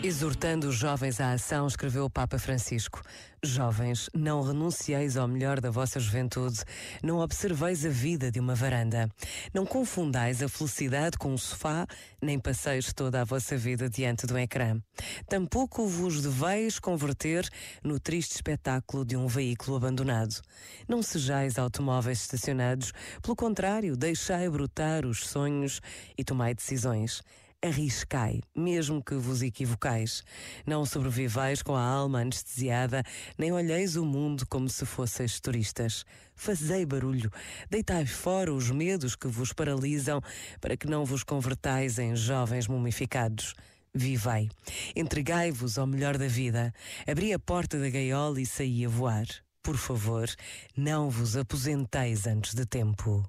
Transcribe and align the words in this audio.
Exortando 0.00 0.68
os 0.68 0.76
jovens 0.76 1.20
à 1.20 1.32
ação, 1.32 1.66
escreveu 1.66 2.04
o 2.04 2.10
Papa 2.10 2.38
Francisco. 2.38 3.02
Jovens, 3.42 4.08
não 4.14 4.42
renuncieis 4.42 5.16
ao 5.16 5.26
melhor 5.26 5.60
da 5.60 5.70
vossa 5.70 5.98
juventude, 5.98 6.60
não 7.02 7.18
observeis 7.18 7.84
a 7.84 7.88
vida 7.88 8.30
de 8.30 8.38
uma 8.38 8.54
varanda, 8.54 9.08
não 9.52 9.66
confundais 9.66 10.40
a 10.40 10.48
felicidade 10.48 11.18
com 11.18 11.32
um 11.32 11.36
sofá, 11.36 11.84
nem 12.22 12.38
passeis 12.38 12.92
toda 12.92 13.20
a 13.20 13.24
vossa 13.24 13.56
vida 13.56 13.90
diante 13.90 14.24
do 14.24 14.38
ecrã. 14.38 14.80
Tampouco 15.28 15.84
vos 15.88 16.22
deveis 16.22 16.78
converter 16.78 17.48
no 17.82 17.98
triste 17.98 18.36
espetáculo 18.36 19.04
de 19.04 19.16
um 19.16 19.26
veículo 19.26 19.78
abandonado. 19.78 20.40
Não 20.88 21.02
sejais 21.02 21.58
automóveis 21.58 22.20
estacionados, 22.20 22.92
pelo 23.20 23.34
contrário, 23.34 23.96
deixai 23.96 24.48
brotar 24.48 25.04
os 25.04 25.26
sonhos 25.26 25.80
e 26.16 26.22
tomai 26.22 26.54
decisões 26.54 27.20
arriscai, 27.62 28.40
mesmo 28.54 29.02
que 29.02 29.14
vos 29.14 29.42
equivocais. 29.42 30.22
Não 30.66 30.84
sobrevivais 30.84 31.62
com 31.62 31.74
a 31.74 31.82
alma 31.82 32.20
anestesiada, 32.20 33.02
nem 33.36 33.52
olheis 33.52 33.96
o 33.96 34.04
mundo 34.04 34.46
como 34.46 34.68
se 34.68 34.86
fosseis 34.86 35.40
turistas. 35.40 36.04
Fazei 36.34 36.86
barulho, 36.86 37.30
deitai 37.68 38.06
fora 38.06 38.52
os 38.52 38.70
medos 38.70 39.16
que 39.16 39.26
vos 39.26 39.52
paralisam, 39.52 40.20
para 40.60 40.76
que 40.76 40.86
não 40.86 41.04
vos 41.04 41.24
convertais 41.24 41.98
em 41.98 42.14
jovens 42.14 42.68
mumificados. 42.68 43.54
Vivei, 43.94 44.48
entregai-vos 44.94 45.78
ao 45.78 45.86
melhor 45.86 46.16
da 46.16 46.28
vida, 46.28 46.72
abri 47.06 47.32
a 47.32 47.38
porta 47.38 47.78
da 47.78 47.88
gaiola 47.88 48.40
e 48.40 48.46
saí 48.46 48.84
a 48.84 48.88
voar. 48.88 49.26
Por 49.62 49.76
favor, 49.76 50.28
não 50.76 51.10
vos 51.10 51.36
aposenteis 51.36 52.26
antes 52.26 52.54
de 52.54 52.64
tempo. 52.64 53.28